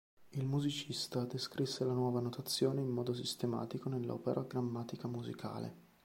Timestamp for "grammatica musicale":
4.41-5.75